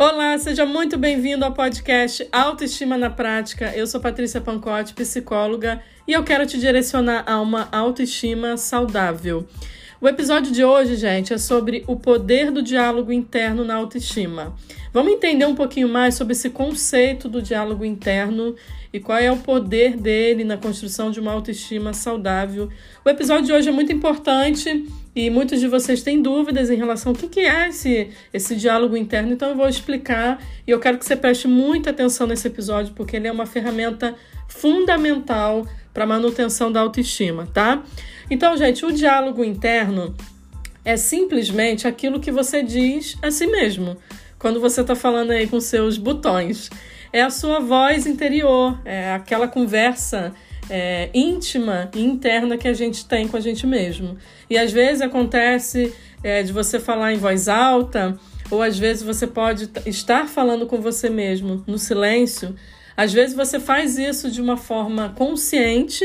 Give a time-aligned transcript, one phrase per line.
[0.00, 3.74] Olá, seja muito bem-vindo ao podcast Autoestima na Prática.
[3.74, 9.44] Eu sou Patrícia Pancotti, psicóloga, e eu quero te direcionar a uma autoestima saudável.
[10.00, 14.54] O episódio de hoje, gente, é sobre o poder do diálogo interno na autoestima.
[14.92, 18.54] Vamos entender um pouquinho mais sobre esse conceito do diálogo interno
[18.92, 22.70] e qual é o poder dele na construção de uma autoestima saudável.
[23.04, 27.12] O episódio de hoje é muito importante e muitos de vocês têm dúvidas em relação
[27.12, 31.04] ao que é esse, esse diálogo interno, então eu vou explicar e eu quero que
[31.04, 34.14] você preste muita atenção nesse episódio, porque ele é uma ferramenta
[34.46, 37.82] fundamental para a manutenção da autoestima, tá?
[38.30, 40.14] Então, gente, o diálogo interno
[40.84, 43.96] é simplesmente aquilo que você diz a si mesmo
[44.38, 46.70] quando você está falando aí com seus botões.
[47.12, 50.34] É a sua voz interior, é aquela conversa
[50.70, 54.16] é, íntima e interna que a gente tem com a gente mesmo.
[54.48, 55.92] E às vezes acontece
[56.22, 58.18] é, de você falar em voz alta,
[58.50, 62.54] ou às vezes você pode estar falando com você mesmo no silêncio.
[62.96, 66.04] Às vezes você faz isso de uma forma consciente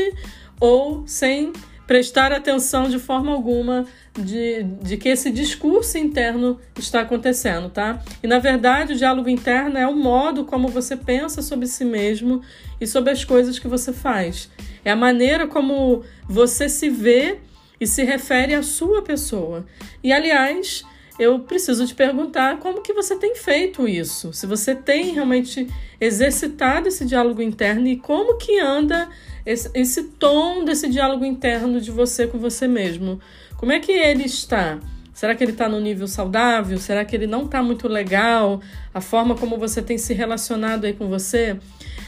[0.60, 1.52] ou sem
[1.86, 3.86] prestar atenção de forma alguma
[4.18, 8.02] de, de que esse discurso interno está acontecendo, tá?
[8.22, 12.40] E na verdade, o diálogo interno é o modo como você pensa sobre si mesmo
[12.80, 14.50] e sobre as coisas que você faz.
[14.84, 17.38] É a maneira como você se vê
[17.80, 19.66] e se refere à sua pessoa.
[20.02, 20.84] E aliás,
[21.18, 24.32] eu preciso te perguntar como que você tem feito isso.
[24.32, 25.66] Se você tem realmente
[26.04, 29.08] exercitado esse diálogo interno e como que anda
[29.44, 33.20] esse, esse tom desse diálogo interno de você com você mesmo.
[33.56, 34.78] Como é que ele está?
[35.12, 36.76] Será que ele está no nível saudável?
[36.78, 38.60] Será que ele não está muito legal?
[38.92, 41.56] A forma como você tem se relacionado aí com você?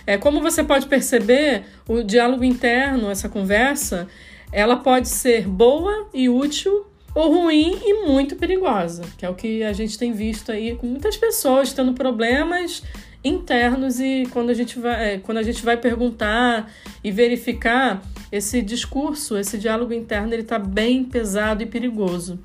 [0.07, 4.09] É, como você pode perceber, o diálogo interno, essa conversa,
[4.53, 9.63] ela pode ser boa e útil ou ruim e muito perigosa, que é o que
[9.63, 12.83] a gente tem visto aí com muitas pessoas tendo problemas
[13.27, 16.71] internos e quando a gente vai, é, quando a gente vai perguntar
[17.03, 22.39] e verificar esse discurso, esse diálogo interno, ele está bem pesado e perigoso.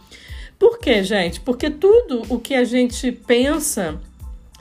[0.57, 1.39] Por quê, gente?
[1.39, 3.99] Porque tudo o que a gente pensa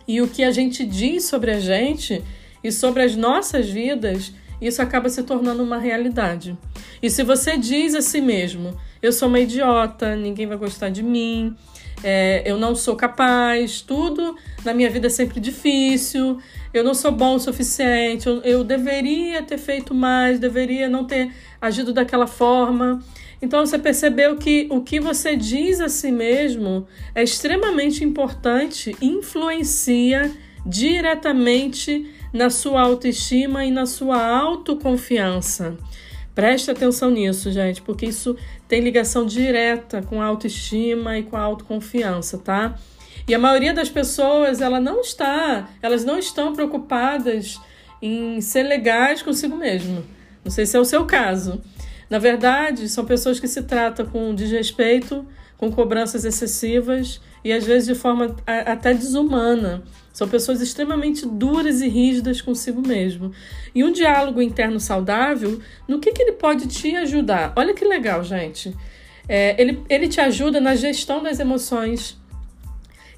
[0.07, 2.23] e o que a gente diz sobre a gente
[2.65, 6.57] e sobre as nossas vidas, isso acaba se tornando uma realidade.
[7.03, 11.03] E se você diz a si mesmo, eu sou uma idiota, ninguém vai gostar de
[11.03, 11.55] mim,
[12.03, 16.39] é, eu não sou capaz, tudo na minha vida é sempre difícil,
[16.73, 21.33] eu não sou bom o suficiente, eu, eu deveria ter feito mais, deveria não ter
[21.61, 23.01] agido daquela forma.
[23.43, 30.31] Então você percebeu que o que você diz a si mesmo é extremamente importante, influencia
[30.65, 35.77] diretamente na sua autoestima e na sua autoconfiança.
[36.35, 38.37] Preste atenção nisso, gente, porque isso
[38.69, 42.77] tem ligação direta com a autoestima e com a autoconfiança, tá?
[43.27, 47.61] E a maioria das pessoas, ela não está, elas não estão preocupadas
[48.01, 50.05] em ser legais consigo mesmo.
[50.45, 51.61] Não sei se é o seu caso.
[52.09, 55.27] Na verdade, são pessoas que se tratam com desrespeito,
[55.61, 59.83] com cobranças excessivas e às vezes de forma até desumana.
[60.11, 63.31] São pessoas extremamente duras e rígidas consigo mesmo.
[63.75, 67.53] E um diálogo interno saudável, no que, que ele pode te ajudar?
[67.55, 68.75] Olha que legal, gente.
[69.29, 72.19] É, ele, ele te ajuda na gestão das emoções,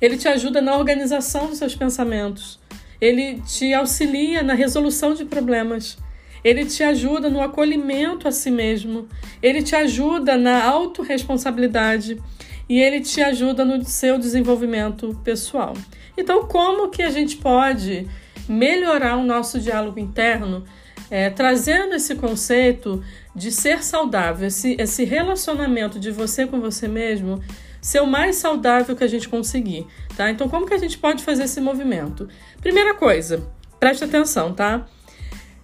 [0.00, 2.58] ele te ajuda na organização dos seus pensamentos,
[3.00, 5.96] ele te auxilia na resolução de problemas.
[6.44, 9.08] Ele te ajuda no acolhimento a si mesmo,
[9.42, 12.20] ele te ajuda na autorresponsabilidade
[12.68, 15.74] e ele te ajuda no seu desenvolvimento pessoal.
[16.16, 18.08] Então, como que a gente pode
[18.48, 20.64] melhorar o nosso diálogo interno,
[21.10, 23.02] é, trazendo esse conceito
[23.34, 27.42] de ser saudável, esse, esse relacionamento de você com você mesmo
[27.80, 29.86] ser o mais saudável que a gente conseguir,
[30.16, 30.30] tá?
[30.30, 32.28] Então, como que a gente pode fazer esse movimento?
[32.60, 33.42] Primeira coisa,
[33.80, 34.86] preste atenção, tá?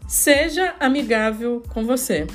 [0.09, 2.27] Seja amigável com você.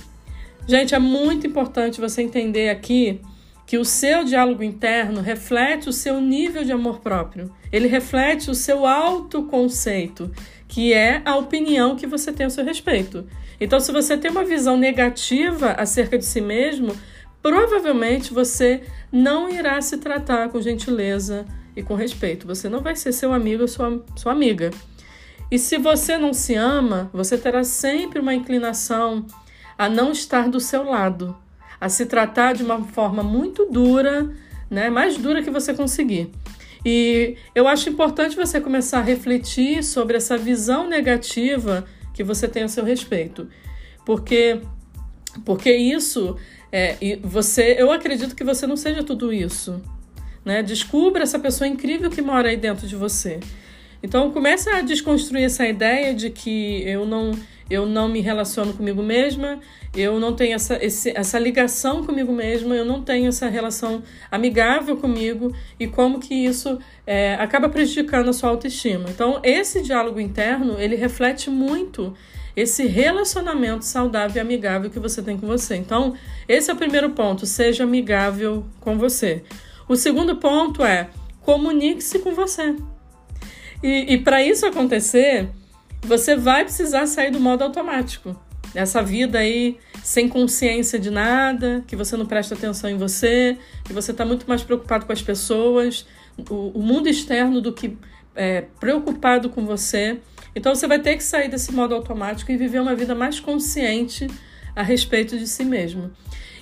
[0.67, 3.19] Gente, é muito importante você entender aqui
[3.65, 7.51] que o seu diálogo interno reflete o seu nível de amor próprio.
[7.71, 10.31] Ele reflete o seu autoconceito,
[10.67, 13.25] que é a opinião que você tem a seu respeito.
[13.59, 16.95] Então, se você tem uma visão negativa acerca de si mesmo,
[17.41, 21.43] provavelmente você não irá se tratar com gentileza
[21.75, 22.45] e com respeito.
[22.45, 24.69] Você não vai ser seu amigo ou sua, sua amiga.
[25.53, 29.23] E se você não se ama, você terá sempre uma inclinação
[29.77, 31.37] a não estar do seu lado,
[31.79, 34.35] a se tratar de uma forma muito dura,
[34.67, 34.89] né?
[34.89, 36.31] Mais dura que você conseguir.
[36.83, 41.85] E eu acho importante você começar a refletir sobre essa visão negativa
[42.15, 43.47] que você tem a seu respeito.
[44.03, 44.59] Porque
[45.45, 46.35] porque isso
[46.71, 49.79] é, você, eu acredito que você não seja tudo isso.
[50.43, 50.63] né?
[50.63, 53.39] Descubra essa pessoa incrível que mora aí dentro de você.
[54.03, 57.31] Então comece a desconstruir essa ideia de que eu não
[57.69, 59.59] eu não me relaciono comigo mesma,
[59.95, 64.97] eu não tenho essa, esse, essa ligação comigo mesma, eu não tenho essa relação amigável
[64.97, 66.77] comigo e como que isso
[67.07, 69.05] é, acaba prejudicando a sua autoestima.
[69.09, 72.13] Então, esse diálogo interno, ele reflete muito
[72.55, 75.75] esse relacionamento saudável e amigável que você tem com você.
[75.75, 76.13] Então,
[76.47, 79.43] esse é o primeiro ponto, seja amigável com você.
[79.87, 81.09] O segundo ponto é
[81.41, 82.75] comunique-se com você.
[83.83, 85.49] E, e para isso acontecer,
[86.01, 88.35] você vai precisar sair do modo automático.
[88.73, 93.93] Essa vida aí sem consciência de nada, que você não presta atenção em você, que
[93.93, 96.05] você está muito mais preocupado com as pessoas,
[96.49, 97.97] o, o mundo externo do que
[98.35, 100.19] é, preocupado com você.
[100.55, 104.27] Então você vai ter que sair desse modo automático e viver uma vida mais consciente
[104.75, 106.11] a respeito de si mesmo.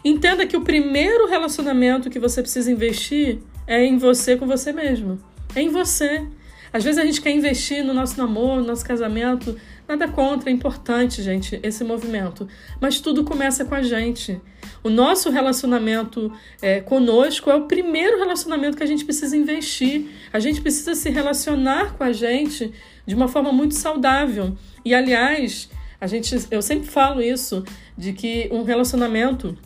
[0.04, 5.20] Entenda que o primeiro relacionamento que você precisa investir é em você com você mesmo.
[5.56, 6.28] É em você.
[6.74, 9.58] Às vezes a gente quer investir no nosso namoro, no nosso casamento.
[9.88, 12.48] Nada contra, é importante, gente, esse movimento.
[12.80, 14.40] Mas tudo começa com a gente.
[14.84, 16.32] O nosso relacionamento
[16.62, 20.08] é, conosco é o primeiro relacionamento que a gente precisa investir.
[20.32, 22.72] A gente precisa se relacionar com a gente
[23.06, 24.56] de uma forma muito saudável.
[24.86, 25.70] E, aliás,
[26.00, 27.64] a gente, eu sempre falo isso,
[27.98, 29.58] de que um relacionamento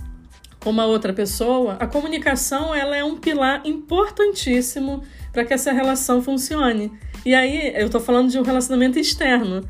[0.60, 5.04] com uma outra pessoa, a comunicação ela é um pilar importantíssimo
[5.36, 6.94] para que essa relação funcione.
[7.26, 9.68] E aí eu estou falando de um relacionamento externo.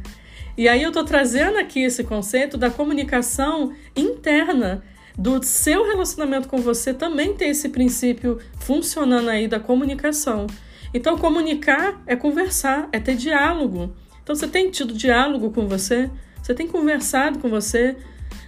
[0.55, 4.83] E aí eu estou trazendo aqui esse conceito da comunicação interna,
[5.17, 10.45] do seu relacionamento com você também tem esse princípio funcionando aí da comunicação.
[10.93, 13.91] Então comunicar é conversar, é ter diálogo.
[14.21, 16.11] Então você tem tido diálogo com você,
[16.43, 17.97] você tem conversado com você,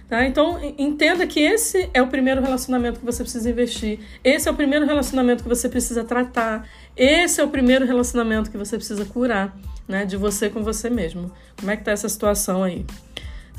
[0.08, 0.24] Tá?
[0.24, 4.00] Então, entenda que esse é o primeiro relacionamento que você precisa investir.
[4.24, 6.66] Esse é o primeiro relacionamento que você precisa tratar.
[6.96, 9.54] Esse é o primeiro relacionamento que você precisa curar,
[9.86, 10.06] né?
[10.06, 11.30] De você com você mesmo.
[11.58, 12.86] Como é que tá essa situação aí?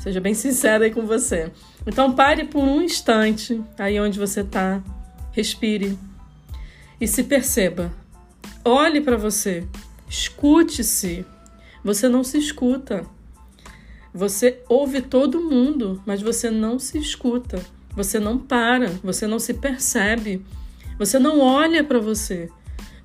[0.00, 1.52] Seja bem sincera aí com você.
[1.86, 4.82] Então, pare por um instante aí onde você tá.
[5.30, 5.96] Respire
[7.00, 7.92] e se perceba.
[8.64, 9.64] Olhe para você.
[10.08, 11.24] Escute-se.
[11.84, 13.06] Você não se escuta.
[14.12, 17.60] Você ouve todo mundo, mas você não se escuta.
[17.94, 20.44] Você não para, você não se percebe.
[20.98, 22.48] Você não olha para você.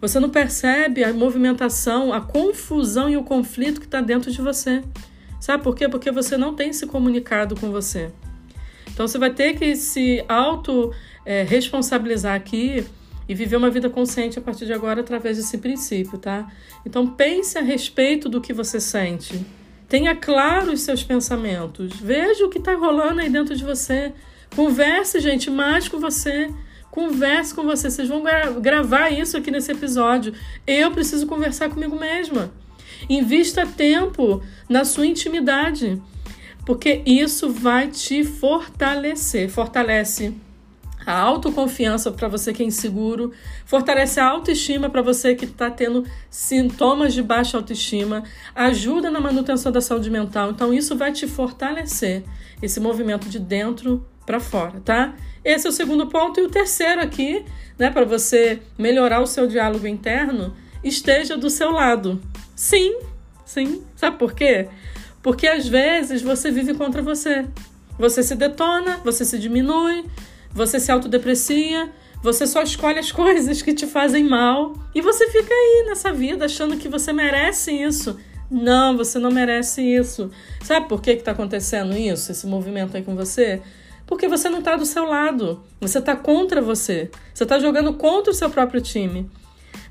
[0.02, 4.84] Você não percebe a movimentação, a confusão e o conflito que está dentro de você.
[5.40, 5.88] Sabe por quê?
[5.88, 8.12] Porque você não tem se comunicado com você.
[8.92, 10.92] Então você vai ter que se auto
[11.26, 12.86] é, responsabilizar aqui
[13.28, 16.52] e viver uma vida consciente a partir de agora através desse princípio, tá?
[16.86, 19.46] Então pense a respeito do que você sente.
[19.96, 21.94] Tenha claro os seus pensamentos.
[21.94, 24.12] Veja o que está rolando aí dentro de você.
[24.54, 26.54] Converse, gente, mais com você.
[26.92, 27.90] Converse com você.
[27.90, 30.34] Vocês vão gra gravar isso aqui nesse episódio.
[30.68, 32.52] Eu preciso conversar comigo mesma.
[33.10, 36.02] Invista tempo na sua intimidade,
[36.66, 39.50] porque isso vai te fortalecer.
[39.50, 40.34] Fortalece
[41.06, 43.32] a autoconfiança para você que é inseguro,
[43.66, 48.24] fortalece a autoestima para você que está tendo sintomas de baixa autoestima,
[48.54, 50.52] ajuda na manutenção da saúde mental.
[50.52, 52.24] Então, isso vai te fortalecer,
[52.62, 55.14] esse movimento de dentro para fora, tá?
[55.44, 56.40] Esse é o segundo ponto.
[56.40, 57.46] E o terceiro aqui,
[57.78, 62.22] né, para você melhorar o seu diálogo interno, esteja do seu lado.
[62.56, 63.00] Sim,
[63.46, 63.84] sim.
[63.96, 64.68] Sabe por quê?
[65.22, 67.46] Porque às vezes você vive contra você.
[67.98, 70.06] Você se detona, você se diminui,
[70.56, 71.92] você se autodeprecia,
[72.24, 76.46] você só escolhe as coisas que te fazem mal e você fica aí nessa vida
[76.46, 78.18] achando que você merece isso.
[78.50, 80.32] Não, você não merece isso.
[80.64, 83.62] Sabe por que está acontecendo isso, esse movimento aí com você?
[84.08, 85.64] Porque você não está do seu lado.
[85.82, 87.10] Você está contra você.
[87.34, 89.30] Você está jogando contra o seu próprio time.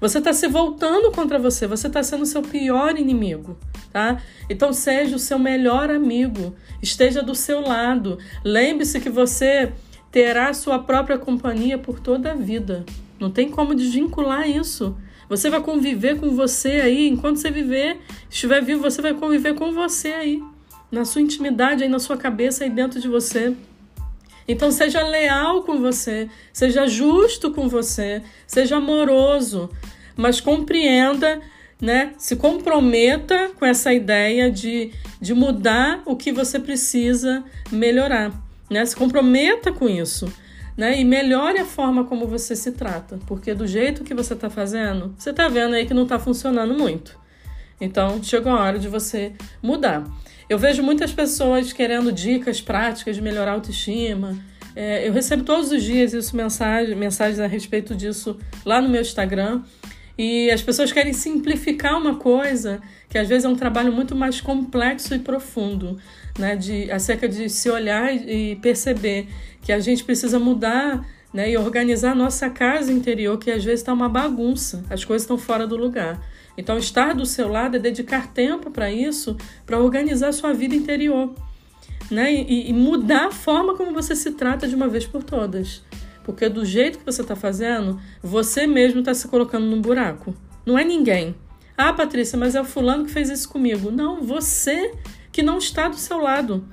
[0.01, 1.67] Você está se voltando contra você.
[1.67, 3.59] Você está sendo o seu pior inimigo,
[3.93, 4.23] tá?
[4.49, 6.55] Então seja o seu melhor amigo.
[6.81, 8.19] Esteja do seu lado.
[8.45, 9.73] Lembre-se que você
[10.15, 12.87] terá sua própria companhia por toda a vida.
[13.19, 14.97] Não tem como desvincular isso.
[15.29, 17.99] Você vai conviver com você aí, enquanto você viver,
[18.31, 20.41] estiver vivo, você vai conviver com você aí,
[20.89, 23.57] na sua intimidade, aí na sua cabeça, aí dentro de você.
[24.47, 29.69] Então seja leal com você, seja justo com você, seja amoroso,
[30.17, 31.43] mas compreenda,
[31.83, 32.13] né?
[32.19, 37.43] Se comprometa com essa ideia de, de mudar o que você precisa
[37.73, 38.44] melhorar
[38.75, 38.85] né?
[38.85, 40.31] Se comprometa com isso.
[40.77, 41.01] Né?
[41.01, 45.15] E melhore a forma como você se trata, porque do jeito que você está fazendo,
[45.17, 47.17] você está vendo aí que não está funcionando muito.
[47.81, 50.03] Então, chegou a hora de você mudar.
[50.49, 54.37] Eu vejo muitas pessoas querendo dicas práticas de melhorar a autoestima,
[54.77, 59.01] É, eu recebo todos os dias isso, mensagem, mensagens a respeito disso lá no meu
[59.01, 59.63] Instagram.
[60.17, 64.41] E as pessoas querem simplificar uma coisa que às vezes é um trabalho muito mais
[64.41, 65.99] complexo e profundo,
[66.39, 66.55] né?
[66.57, 69.29] De, acerca de se olhar e perceber
[69.61, 71.05] que a gente precisa mudar
[71.35, 71.51] né?
[71.51, 75.37] e organizar a nossa casa interior, que às vezes está uma bagunça, as coisas estão
[75.37, 76.21] fora do lugar.
[76.57, 80.77] Então, estar do seu lado é dedicar tempo para isso, para organizar a sua vida
[80.77, 81.35] interior.
[82.09, 82.33] Né?
[82.33, 85.83] E, e, mudar a forma como você se trata de uma vez por todas.
[86.25, 90.35] Porque do jeito que você está fazendo, você mesmo está se colocando num buraco.
[90.67, 91.37] Não é ninguém.
[91.77, 93.91] Ah, Patrícia, mas é o fulano que fez isso comigo.
[93.91, 94.93] Não, você
[95.31, 96.67] que não está do seu lado.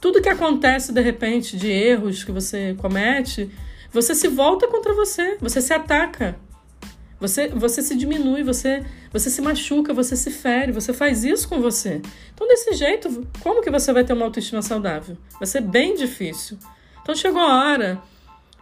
[0.00, 3.50] Tudo que acontece de repente de erros que você comete,
[3.92, 6.36] você se volta contra você, você se ataca.
[7.20, 11.60] Você, você se diminui, você, você se machuca, você se fere, você faz isso com
[11.60, 12.00] você.
[12.32, 15.16] Então, desse jeito, como que você vai ter uma autoestima saudável?
[15.38, 16.56] Vai ser bem difícil.
[17.02, 18.00] Então, chegou a hora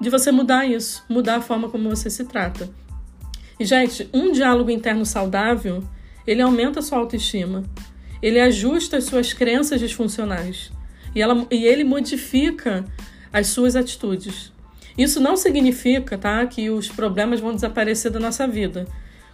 [0.01, 2.69] de você mudar isso, mudar a forma como você se trata.
[3.59, 5.83] E, gente, um diálogo interno saudável,
[6.27, 7.65] ele aumenta a sua autoestima.
[8.23, 10.71] Ele ajusta as suas crenças disfuncionais.
[11.15, 12.85] E, ela, e ele modifica
[13.33, 14.53] as suas atitudes.
[14.97, 18.87] Isso não significa tá, que os problemas vão desaparecer da nossa vida.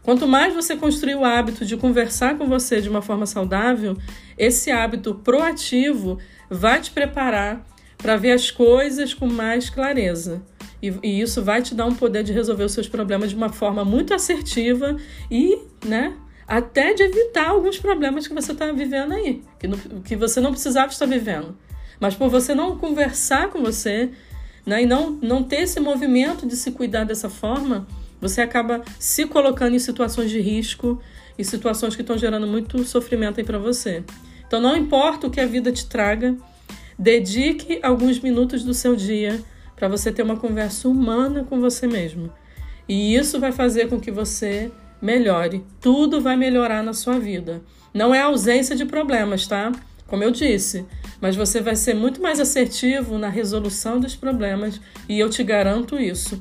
[0.02, 3.97] Quanto mais você construir o hábito de conversar com você de uma forma saudável,
[4.37, 6.19] esse hábito proativo
[6.50, 7.64] vai te preparar
[7.97, 10.42] para ver as coisas com mais clareza.
[10.82, 13.48] E, e, isso vai te dar um poder de resolver os seus problemas de uma
[13.48, 14.96] forma muito assertiva
[15.30, 19.68] e, né, até de evitar alguns problemas que você está vivendo aí, que,
[20.00, 21.56] que você não precisava estar vivendo.
[22.00, 24.10] Mas por você não conversar com você,
[24.66, 24.82] né?
[24.82, 27.86] E não, não ter esse movimento de se cuidar dessa forma,
[28.20, 31.00] você acaba se colocando em situações de risco
[31.38, 34.04] e situações que estão gerando muito sofrimento aí para você.
[34.46, 36.36] Então, não importa o que a vida te traga,
[36.98, 39.42] dedique alguns minutos do seu dia
[39.82, 42.32] para você ter uma conversa humana com você mesmo.
[42.88, 44.70] E isso vai fazer com que você
[45.02, 45.64] melhore.
[45.80, 47.60] Tudo vai melhorar na sua vida.
[47.92, 49.72] Não é ausência de problemas, tá?
[50.06, 50.86] Como eu disse,
[51.20, 55.98] mas você vai ser muito mais assertivo na resolução dos problemas e eu te garanto
[55.98, 56.40] isso.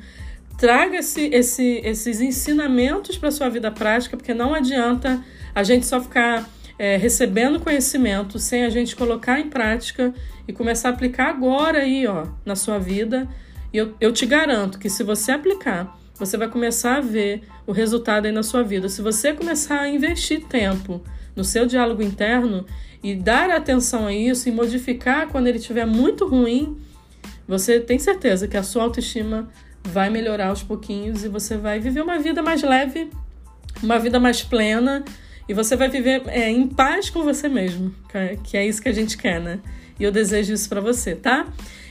[0.55, 5.19] Traga esse, esse, esses ensinamentos para sua vida prática, porque não adianta
[5.55, 6.47] a gente só ficar
[6.81, 10.11] é, recebendo conhecimento sem a gente colocar em prática
[10.47, 13.29] e começar a aplicar agora aí, ó, na sua vida.
[13.71, 17.71] E eu, eu te garanto que se você aplicar, você vai começar a ver o
[17.71, 18.89] resultado aí na sua vida.
[18.89, 21.03] Se você começar a investir tempo
[21.35, 22.65] no seu diálogo interno
[23.03, 26.81] e dar atenção a isso e modificar quando ele estiver muito ruim,
[27.47, 29.47] você tem certeza que a sua autoestima
[29.83, 33.07] vai melhorar aos pouquinhos e você vai viver uma vida mais leve,
[33.83, 35.05] uma vida mais plena
[35.47, 37.93] e você vai viver é, em paz com você mesmo,
[38.43, 39.59] que é isso que a gente quer, né?
[39.99, 41.47] E eu desejo isso para você, tá?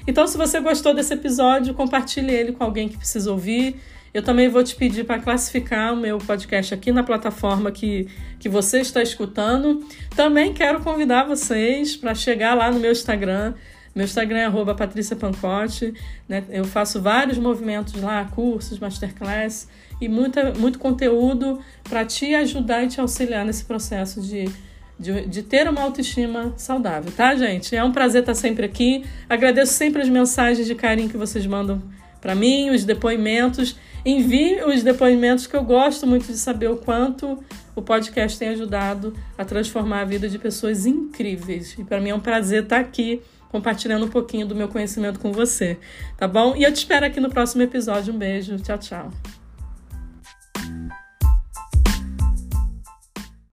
[0.06, 3.76] Então, se você gostou desse episódio, compartilhe ele com alguém que precisa ouvir.
[4.12, 8.08] Eu também vou te pedir para classificar o meu podcast aqui na plataforma que,
[8.40, 9.84] que você está escutando.
[10.16, 13.54] Também quero convidar vocês para chegar lá no meu Instagram.
[13.94, 15.92] Meu Instagram é patriciapancote.
[16.28, 16.44] Né?
[16.50, 19.68] Eu faço vários movimentos lá, cursos, masterclass
[20.00, 24.48] e muita, muito conteúdo para te ajudar e te auxiliar nesse processo de,
[24.98, 27.74] de, de, ter uma autoestima saudável, tá, gente?
[27.74, 29.04] É um prazer estar sempre aqui.
[29.28, 31.82] Agradeço sempre as mensagens de carinho que vocês mandam
[32.20, 33.76] para mim, os depoimentos.
[34.04, 37.42] Envie os depoimentos que eu gosto muito de saber o quanto
[37.74, 41.76] o podcast tem ajudado a transformar a vida de pessoas incríveis.
[41.78, 43.20] E para mim é um prazer estar aqui
[43.50, 45.78] compartilhando um pouquinho do meu conhecimento com você,
[46.16, 46.56] tá bom?
[46.56, 48.14] E eu te espero aqui no próximo episódio.
[48.14, 49.39] Um beijo, tchau, tchau.